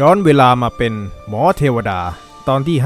[0.00, 0.94] ย้อนเวลามาเป็น
[1.28, 2.00] หมอเทวดา
[2.48, 2.78] ตอนที่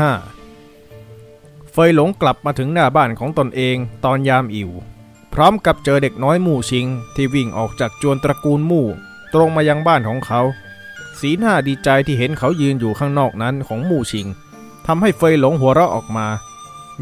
[0.79, 4.71] 5 เฟยหลงกลับมาถึงหน้าบ้านของตนเองตอนยามอิว
[5.35, 8.87] พร้อมกับเจอเด็กน้อยมู่ชิง ที่วิ่งออกจากจวนตระกูลมู่
[9.35, 10.41] ตรงมายังบ้านของเขา
[11.21, 14.27] สีหน้าดีใจที่เห็นเขายืนอยู่ข้างนอกนั้นของมู่ชิง
[14.87, 16.27] ทำให้เฟยหลงหัวเราะออกมา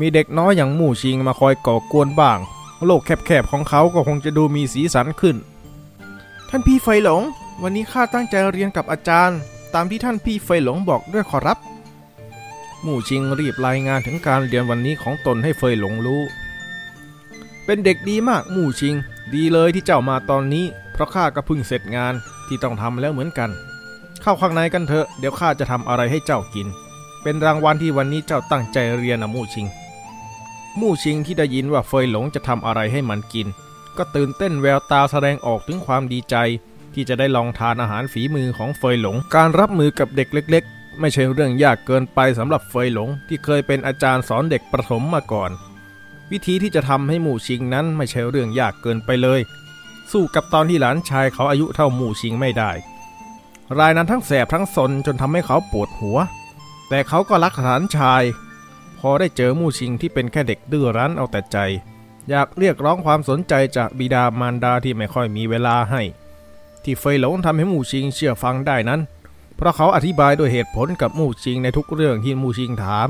[0.00, 2.38] มีเด็กน้อยอย่างมู่ชิงมาคอยก่อกวนบ้าง
[2.86, 5.36] โลกแคบๆของเขาก็คงจะดูมีสีสันขึ้น
[6.48, 7.22] ท่านพี่เฟยหลง
[7.62, 9.40] วันนี้ข้าตั้งใจเรียนกับอาจารย์
[9.74, 11.58] ตามที่ท่านพี่เฟยหลงบอกด้วยขอรับ
[12.86, 16.22] มู่ชิงรีบรายงานถึงการเรียนวันนี้ของตนให้เฟยหลงรู้
[17.64, 18.94] เป็นเด็กดีมากมู่ชิง
[19.34, 22.14] ดีเลยที่เจ้ามาตอนนี้ เพราะข้าก็เพิ่งเสร็จงาน
[22.46, 23.50] ที่ต้องทำแล้วเหมือนกัน
[24.22, 26.66] เข้าข้างในกันเถอะเดี๋ยวข้าจะทำอะไรให้เจ้ากิน
[27.22, 29.66] เป็นรางวัลที่วันนี้เจ้าตั้งใจเรียนนะมู่ชิง
[30.80, 33.46] มู่ชิงที่ได้ยินว่าเฟยหลงจะทำอะไรให้มันกิน
[33.96, 36.36] ก็ตื่นเต้นแววตาแสดงออกถึงความดีใจ
[36.96, 45.50] ที่จะได้ลองทานอาหารฝีมือของเฟยหลง การรับมือกับเด็กเล็ก ๆ ไม่ใช่เรื่องยากเกินไปสำหรับเฟยหลง ที่เคยเป็นอาจารย์สอนเด็กประถมมาก่อน
[46.30, 49.40] วิธีที่จะทำให้หมู่ชิงนั้นไม่ใช่เรื่องยากเกินไปเลย
[50.12, 52.70] สู้กับตอนที่หลานชายเขาอายุเท่าหมู่ชิงไม่ได้
[53.78, 56.18] รายนั้นทั้งแสบทั้งสนจนทำให้เขาปวดหัว
[56.88, 58.22] แต่เขาก็รักหลานชาย
[58.98, 61.58] พอได้เจอหมู่ชิงที่เป็นแค่เด็กดื้อรั้นเอาแต่ใจ
[62.30, 66.02] อยากเรียกร้องความสนใจจากบิดามารดาที่ไม่ค่อยมีเวลาให้
[66.86, 69.00] ที่เฟยหลงทำให้หมู่ชิงเชื่อฟังได้นั้น
[69.56, 73.08] เพราะเขาอธิบายด้วยเหตุผลกับหมู่ชิงในทุกเรื่องที่หมู่ชิงถาม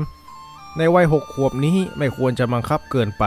[0.77, 3.23] ในวัยหกขวบนี้ไม่ควรจะบังคับเกินไป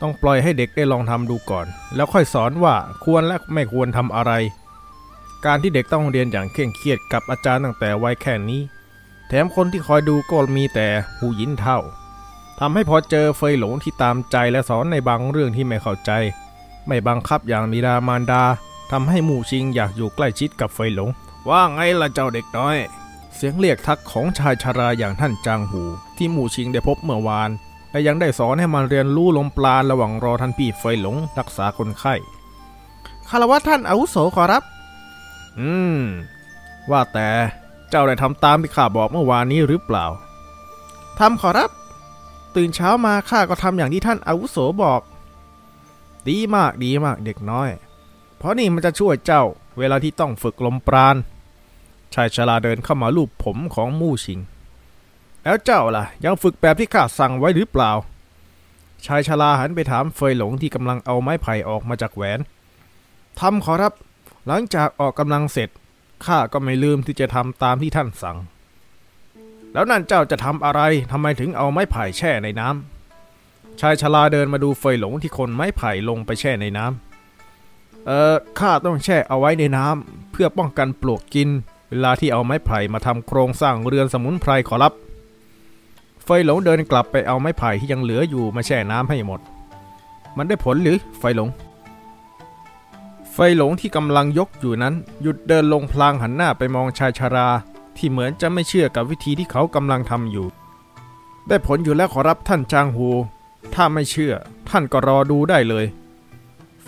[0.00, 4.32] ต้องปล่อยให้เด็กได้ลองทำดูก่อน แล้วค่อยสอนว่าควรและไม่ควรทำอะไร
[5.44, 8.62] การที่เด็กต้องเรียนอย่างเคร่งเครียดกับอาจารย์ตั้งแต่วัยแค่นี้
[9.28, 10.88] แถมคนที่คอยดูก็มีแต่
[11.18, 11.78] หูยินเท่า
[12.58, 16.10] ทำให้พอเจอเฟยหลงที่ตามใจและสอนในบางเรื่องที่ไม่เข้าใจ
[16.86, 18.42] ไม่บังคับอย่างมีดามารดา
[18.92, 21.10] ทำให้หมู่ชิงอยากอยู่ใกล้ชิดกับเฟหลง
[21.48, 22.76] ว่าไงล่ะเจ้าเด็กน้อย
[23.34, 25.82] เสียงเรียกทักของชายชาราอย่างท่านจางหู
[26.16, 27.50] ที่หมู่ชิงได้พบเมื่อวาน
[27.90, 32.14] และยังได้สอนให้มันเรียนรู้ลมปราณระหว่างรอท่านพี่เฟหลงรักษาคนไข้
[33.28, 34.62] คารวะท่านอาวุโสขอรับ
[35.58, 36.00] อืม
[36.90, 37.28] ว่าแต่
[37.90, 40.06] เจ้าได้ทำตามที่ข้าบอกเมื่อวานนี้หรือเปล่า
[41.18, 41.70] ทำขอรับ
[42.56, 45.00] ตื่นเช้ามาข้าก็ทำอย่างที่ท่านอาวุโสบอก
[46.28, 47.70] ดีมากดีมากเด็กน้อย
[48.42, 49.42] เพราะนี่มันจะช่วยเจ้า
[49.78, 51.16] เวลาที่ต้องฝึกลมปราณ
[52.14, 54.40] ชายชราเดินเข้ามาลูบผมของมู่ชิง
[55.44, 57.92] แล้วเจ้าล่ะ ยังฝึกแบบที่ข้าสั่งไว้หรือเปล่า
[59.06, 62.40] ชายชราหันไปถามเฟยหลงที่กำลังเอาไม้ไผ่ออกมาจากแหวน
[63.40, 63.92] ทำขอรับ
[64.46, 65.68] หลังจากออกกำลังเสร็จ
[66.24, 68.36] ข้าก็ไม่ลืมที่จะทำตามที่ท่านสั่ง
[69.72, 70.80] แล้วนั่นเจ้าจะทำอะไร
[71.12, 77.11] ทำไมถึงเอาไม้ไผ่แช่ในน้ำชายชราเดินมาดูเฟยหลงที่คนไม้ไผ่ลงไปแช่ในน้ำ
[78.06, 81.48] เออข้าต้องแช่เอาไว้ในน้ำเพื่อป้องกันปลวกกิน
[81.90, 84.92] เวลาที่เอาไม้ไผ่มาทำโครงสร้างเรือนสมุนไพรขอรับ
[86.24, 89.40] เฟหลงเดินกลับไปเอาไม้ไผ่ที่ยังเหลืออยู่มาแช่น้ำให้หมด
[90.36, 91.48] มันได้ผลหรือไฟหลง
[93.32, 97.48] ไฟหลงที่กำลังยกอยู่นั้น หยุดเดินลงพลางหันหน้าไปมองชายชารา
[97.96, 100.46] ที่เหมือนจะไม่เชื่อกับวิธีที่เขากำลังทำอยู่
[101.48, 103.08] ได้ผลอยู่แล้วขอรับท่านจางหู
[103.74, 104.32] ถ้าไม่เชื่อ
[104.68, 105.84] ท่านก็รอดูได้เลย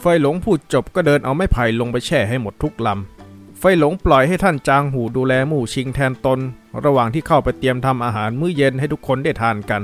[0.06, 6.40] ไฟหลงพูดจบก็เดินเอาไม้ไผ่ลงไปแช่ให้หมดทุกลำ ไฟหลงปล่อยให้ท่านจางหูดูแลหมู่ชิงแทนตน
[6.84, 9.82] ระหว่างที่เข้าไปเตรียมทำอาหารมื้อเย็นให้ทุกคนได้ทานกัน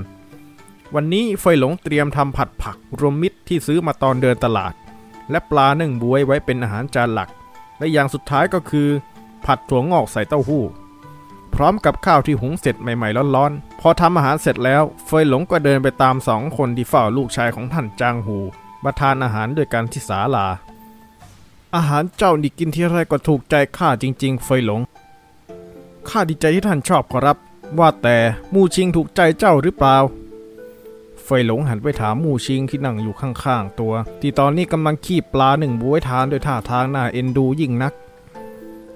[0.94, 4.72] วันนี้ไฟหลงเตรียมทำผัดผักรวมมิตรที่ซื้อมาตอนเดินตลาด
[5.31, 7.28] และปลานึ่งบวยไว้เป็นอาหารจานหลัก
[7.78, 8.88] และอย่างสุดท้ายก็คือ
[9.44, 10.64] ผัดถั่วงอกใส่เต้าหู้
[11.54, 18.38] พร้อมกับข้าวที่หุงเสร็จใหม่ๆร้อนๆ พอทำอาหารเสร็จแล้ว เฟยหลงก็เดินไปตามสองคนที่เฝ้าลูกชายของท่านจางหู
[18.84, 20.46] มาทานอาหารด้วยกันที่ศาลา
[21.74, 24.80] อาหารเจ้านี่กินที่ไรก็ถูกใจข้าจริง ๆ เฟยหลง
[26.08, 27.36] ข้าดีใจที่ท่านชอบขอรับ
[27.78, 28.16] ว่าแต่
[28.54, 29.96] มู่ชิงถูกใจเจ้าหรือเปล่า
[31.24, 37.92] เฟยหลงหันไปถามมู่ชิงที่นั่งอยู่ข้างๆตัว ที่ตอนนี้กำลังคีบปลาหนึ่งบวยทานด้วยท่าทางน่าเอ็นดูยิ่งนัก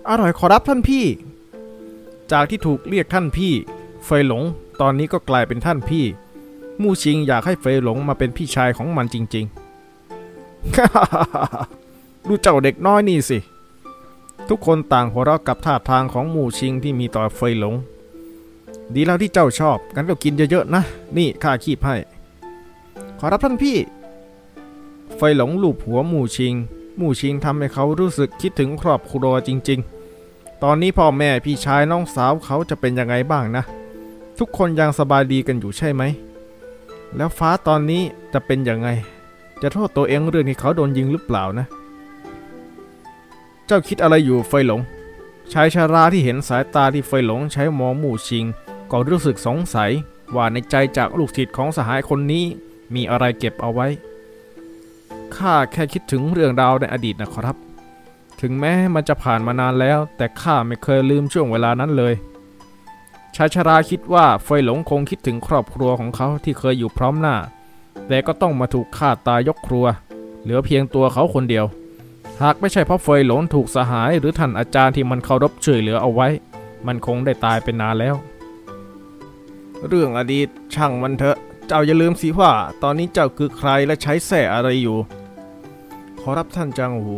[0.09, 1.05] อร่อยขอรับท่านพี่
[2.33, 3.53] จากที่ถูกเรียกท่านพี่
[4.05, 4.43] เฟยหลง
[4.81, 6.05] ตอนนี้ก็กลายเป็นท่านพี่
[6.83, 9.64] มู่ชิงอยากให้เฟยหลงมาเป็นพี่ชายของมันจริง ๆ
[12.29, 13.39] ดูเจ้าเด็กน้อยนี่สิ
[14.49, 17.75] ทุกคนต่างหัวเราะกับท่าทางของหมู่ชิงที่มีต่อเฟยหลง
[18.95, 20.83] ดีแล้วที่เจ้าชอบงั้นก็กินเยอะๆนะ
[21.17, 21.97] นี่ข้าคีบให้
[23.19, 23.79] ขอรับท่านพี่
[25.17, 26.55] ไฟหลงลูบหัวหมู่ชิง
[26.97, 29.81] หมู่ชิงทำให้เขารู้สึกคิดถึงครอบครัวจริง
[30.21, 33.65] ๆ ตอนนี้พ่อแม่พี่ชายน้องสาวเขาจะเป็นยังไงบ้างนะ
[34.39, 36.03] ทุกคนยังสบายดีกันอยู่ใช่ไหม
[37.17, 38.03] แล้วฟ้าตอนนี้
[38.33, 38.89] จะเป็นยังไง
[39.65, 41.67] จะโทษตัวเองเรื่องที่เขาโดนยิงหรือเปล่านะ
[43.67, 44.81] เจ้าคิดอะไรอยู่ไฟหลง
[45.53, 48.45] ชายชาราที่เห็นสายตาที่เฟหลงใช้มองมู่ชิง
[48.91, 49.91] ก็รู้สึกสงสัย
[50.35, 52.45] ว่าในใจจากลูกศิษย์ของสหายคนนี้
[52.95, 53.87] มีอะไรเก็บเอาไว้
[55.37, 57.57] ข้าแค่คิดถึงเรื่องราวในอดีตนะครับ
[58.41, 62.15] ถึงแม้มันจะผ่านมานานแล้ว แต่ข้าไม่เคยลืมช่วงเวลานั้นเลย
[63.37, 67.37] ชายชราคิดว่าเฟหลงคงคิดถึงครอบครัวของเขาที่เคยอยู่พร้อมหน้า
[68.09, 69.87] แต่ก็ต้องมาถูกฆ่าตายยกครัว
[70.43, 71.65] เหลือเพียงตัวเขาคนเดียว
[72.43, 76.29] หากไม่ใช่เพราะเฟยหลงถูกสหายหรือท่านอาจารย์ที่มันเคารพช่วยเหลือเอาไว้
[76.87, 78.15] มันคงได้ตายเป็นนานแล้ว
[79.89, 81.37] เรื่องอดีตช่างมันเถอะ
[81.67, 82.53] เจ้าอย่าลืมสิว่า
[82.83, 84.99] ตอนนี้เจ้าคือใครและใช้แส่อะไรอยู่
[86.21, 87.17] ขอรับท่านจางหู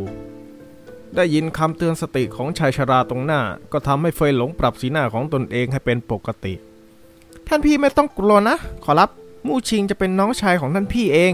[1.16, 3.40] ได้ยินคำเตือนสติของชายชราตรงหน้า
[3.72, 6.54] ก็ทำให้เฟยหลงปรับสีหน้าของตนเองให้เป็นปกติ
[7.48, 9.10] ท่านพี่ไม่ต้องกลัวนะ ขอรับ
[9.46, 11.32] มู่ชิงจะเป็นน้องชายของท่านพี่เอง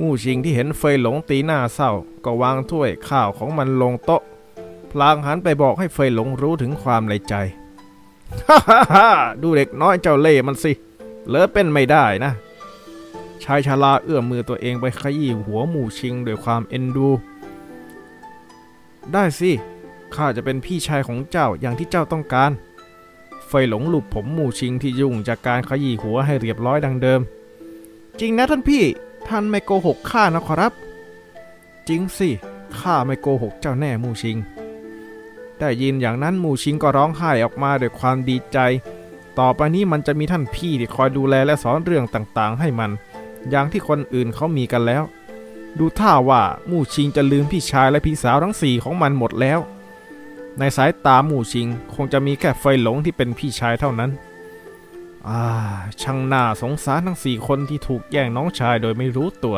[0.00, 1.90] มู่ชิงที่เห็นเฟยหลงตีหน้าเศร้า
[2.24, 4.22] ก็วางถ้วยข้าวของมันลงโต๊ะ
[4.90, 7.34] พลางหันไปบอกให้เฟยหลงรู้ถึงความในใจ
[8.48, 9.08] ฮ่าฮ่าฮ่า
[9.42, 10.72] ดูเด็กน้อยเจ้าเล่มันสิ
[11.28, 12.32] เลอเป็นไม่ได้นะ
[13.42, 17.08] ชายชาลาเอื้อมมือตัวเองไปขยี้หัวหมู่ชิงด้วยความเอ็นดู
[19.12, 19.52] ได้สิ
[20.14, 22.50] ข้าจะเป็นพี่ชายของเจ้าอย่างที่เจ้าต้องการ
[23.52, 27.20] ฟยหลงหลุบผมหมู่ชิงที่ยุ่งจากการขยี้หัวให้เรียบร้อยดังเดิม
[28.20, 28.84] จริงนะท่านพี่
[29.28, 30.72] ท่านไม่โกหกข้านะขอรับ
[31.88, 32.30] จริงสิ
[32.78, 34.36] ข้าไม่โกหกเจ้าแน่หมู่ชิง
[35.58, 38.58] ได้ยินอย่างนั้นหมู่ชิงก็ร้องไห้ออกมาด้วยความดีใจ
[39.38, 42.90] ต่อไปนี้มันจะมีท่านพี่ที่คอยดูแลและสอนเรื่องต่างๆ ให้มัน
[43.50, 45.02] อย่างที่คนอื่นเขามีกันแล้ว
[45.78, 49.58] ดูท่าว่าหมู่ชิงจะลืมพี่ชายและพี่สาวทั้งสี่ของมันหมดแล้ว
[50.58, 54.10] ในสายตาหมู่ชิงคงจะมีแค่เฟหลงที่เป็นพี่ชายเท่านั้น
[55.28, 55.42] อ่า
[56.02, 59.56] ช่างน่าสงสารทั้งสี่คนที่ถูกแย่งน้องชายโดยไม่รู้ตัว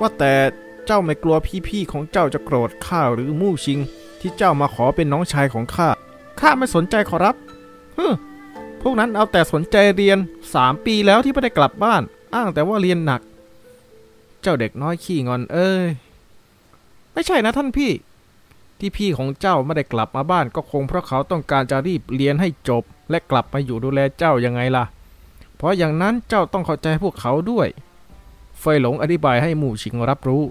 [0.00, 0.34] ว่าแต่
[0.86, 1.36] เจ้าไม่กลัว
[1.68, 3.78] พี่ๆของเจ้าจะโกรธข้าหรือมู่ชิง
[4.20, 5.88] ที่เจ้ามาขอเป็นน้องชายของข้า
[6.40, 7.36] ข้าไม่สนใจขอรับ
[7.98, 8.06] ฮึ
[8.82, 10.18] พวกนั้นเอาแต่สนใจเรียน
[10.54, 12.02] สามปีแล้วที่ไม่ได้กลับบ้าน
[12.34, 13.20] อ้างแต่ว่าเรียนหนัก
[14.42, 15.86] เจ้าเด็กน้อยขี้งอนเอ้ย
[17.12, 17.90] ไม่ใช่นะท่านพี่
[18.84, 24.84] ที่พี่ของเจ้าไม่ได้กลับมาบ้านก็คงเพราะเขาต้องการจะรีบเรียนให้จบ และกลับมาอยู่ดูแลเจ้ายังไงล่ะ
[25.56, 27.68] เพราะอย่างนั้นเจ้าต้องเข้าใจพวกเขาด้วย
[28.58, 30.42] เฟยหลงอธิบายให้หมู่ชิงรับรู้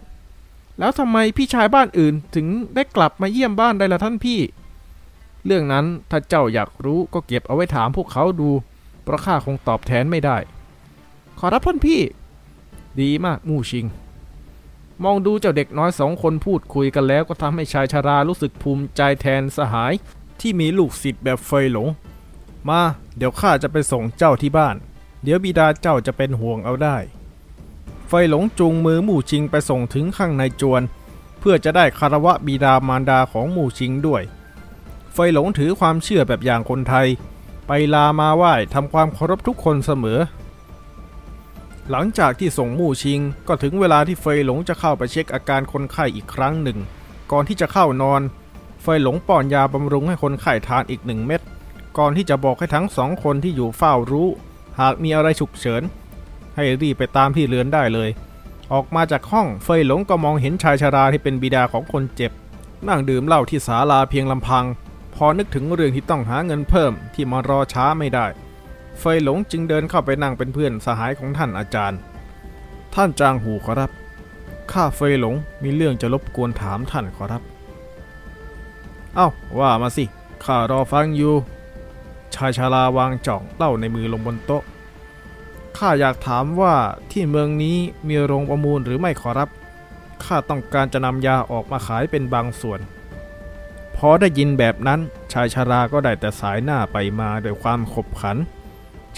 [0.79, 4.39] แล้วทำไมพี่ชายบ้านอื่นถึงได้กลับมาเยี่ยมบ้านได้ล่ะท่านพี่
[5.45, 8.49] เรื่องนั้นถ้าเจ้าอยากรู้ก็เก็บเอาไว้ถามพวกเขาดู
[9.03, 10.37] เพราะข้าคงตอบแทนไม่ได้
[11.39, 12.01] ขอรับท่านพี่
[13.01, 13.85] ดีมากมู่ชิง
[15.03, 19.93] มองดูเจ้าเด็กน้อยสองคนพูดคุยกันแล้วก็ทำให้ชายชารารู้สึกภูมิใจแทนสหาย
[20.39, 21.87] ที่มีลูกศิษย์แบบเฟยหลง
[22.69, 22.81] มา
[23.17, 24.75] เดี๋ยวข้าจะไปส่งเจ้าที่บ้าน
[25.23, 26.97] เดี๋ยวบิดาเจ้าจะเป็นห่วงเอาได้
[28.07, 30.81] เฟยหลงจูงมือหมู่ชิงไปส่งถึงข้างในจวน
[31.39, 34.21] เพื่อจะได้คารวะบิดามารดาของหมู่ชิงด้วย
[35.13, 37.07] เฟยหลงถือความเชื่อแบบอย่างคนไทย
[37.67, 40.19] ไปลามาไหว้ทำความเคารพทุกคนเสมอ
[41.91, 46.79] หลังจากที่ส่งมู่ชิง ก็ถึงเวลาที่เฟยหลงจะเข้าไปเช็คอาการคนไข้อีกครั้งหนึ่ง
[47.31, 48.21] ก่อนที่จะเข้านอน
[48.81, 51.41] เฟยหลงป้อนยาบำรุงให้คนไข้ทานอีกหนึ่งเม็ด
[51.97, 54.27] ก่อนที่จะบอกให้ทั้งสองคนที่อยู่เฝ้ารู้
[54.79, 55.81] หากมีอะไรฉุกเฉิน
[56.55, 58.09] ให้รีบไปตามที่เรือนได้เลย
[58.71, 62.31] ออกมาจากห้องเฟยหลงก็มองเห็นชายชาราที่เป็นบิดาของคนเจ็บ
[62.87, 64.65] นั่งดื่มเหล้าที่ศาลาเพียงลำพัง
[65.15, 68.27] พอนึกถึงเรื่องที่ต้องหาเงินเพิ่มที่มารอช้าไม่ได้
[69.01, 71.99] เฟยหลงจึงเดินเข้าไปนั่งเป็นเพื่อนสหายของท่านอาจารย์
[72.95, 73.91] ท่านจางหูขอรับ
[74.71, 77.41] ข้าเฟยหลงมีเรื่องจะรบกวนถามท่านขอรับ
[79.15, 79.27] เอ้า
[79.59, 80.05] ว่ามาสิ
[80.45, 81.33] ข้ารอฟังอยู่
[82.35, 84.63] ชายชาลาวางจ่องเหล้าในมือลงบนโต๊ะ
[85.77, 86.75] ข้าอยากถามว่า
[87.11, 87.77] ที่เมืองนี้
[88.07, 89.49] มีโรงประมูลหรือไม่ขอรับ
[90.23, 92.79] ข้าต้องการจะนำยาออกมาขายเป็นบางส่วน
[93.97, 94.99] พอได้ยินแบบนั้น
[95.33, 98.37] ชายชาราก็ได้แต่สายหน้าไปมาด้วยความขบขัน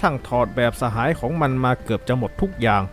[0.03, 2.83] ช่างถอดแบบสหายของมันมาเกือบจะหมดทุกอย่าง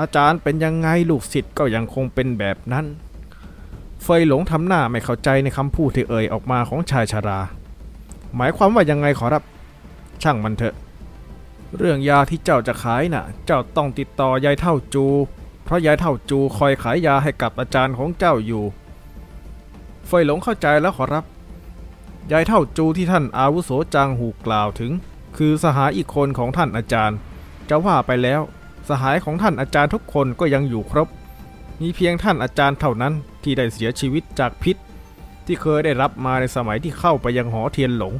[0.00, 2.86] อาจารย์เป็นยังไงลูกศิษย์ก็ยังคงเป็นแบบนั้น
[4.02, 7.40] เฟยหลงทำหน้าไม่เข้าใจในคำพูดที่เอ่ยออกมาของชายชารา
[8.36, 9.42] หมายความว่ายังไงขอรับ
[10.22, 10.74] ช่างมันเถอะ
[11.76, 15.06] เรื่องยาที่เจ้าจะขายน่ะ เจ้าต้องติดต่อยายเท่าจู
[15.64, 18.64] เพราะยายเท่าจูคอยขายยาให้กับอาจารย์ของเจ้าอยู่
[20.06, 21.24] เฟยหลงเข้าใจแล้วขอรับ
[22.32, 24.92] ยายเท่าจูที่ท่านอาวุโสจางหูกล่าวถึง
[25.36, 27.18] คือสหายอีกคนของท่านอาจารย์
[27.68, 28.40] จะว่าไปแล้ว
[28.88, 31.08] สหายของท่านอาจารย์ทุกคนก็ยังอยู่ครบ
[31.80, 33.12] มีเพียงท่านอาจารย์เท่านั้น
[33.42, 34.76] ที่ได้เสียชีวิตจากพิษ
[35.46, 38.14] ที่เคยได้รับมาในสมัยที่เข้าไปยังหอเทียนหลง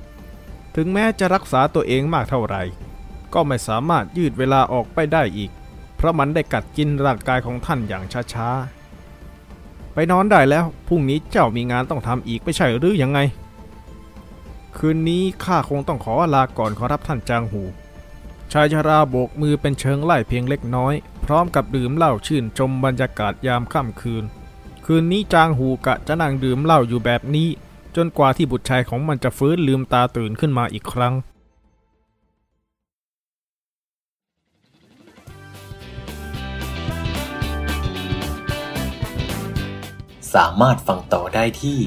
[0.76, 2.62] ถึงแม้จะรักษาตัวเองมากเท่าไหร่
[3.34, 5.50] ก็ไม่สามารถยืดเวลาออกไปได้อีก
[5.96, 13.18] เพราะมันได้กัดกินร่างกายของท่านอย่างช้าๆไปนอนได้แล้วพรุ่งนี้เจ้ามีงานต้องทำอีกไม่ใช่หรือยังไง
[14.78, 17.62] คืนนี้ข้าคงต้องขอลาก่อนขอรับท่านจางหู
[18.52, 24.24] ชายชราโบกมือเป็นเชิงไล่เพียงเล็กน้อย พร้อมกับดื่มเหล้าชื่นชมบรรยากาศยามค่ำคืน
[24.84, 27.48] คืนนี้จางหูกะจะนั่งดื่มเหล้าอยู่แบบนี้
[27.96, 31.14] จนกว่าที่บุตรชายของมันจะฟื้นลืมตาตื่นขึ้นมาอีกครั้ง
[40.34, 41.78] สามารถฟังต่อได้ที่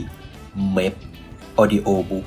[0.71, 0.93] เม p
[1.59, 2.25] Audio Book